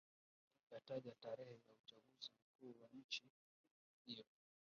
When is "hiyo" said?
4.05-4.25